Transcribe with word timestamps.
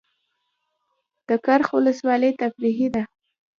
د 1.27 1.29
کرخ 1.45 1.67
ولسوالۍ 1.77 2.31
تفریحي 2.41 2.87
ده 2.93 3.03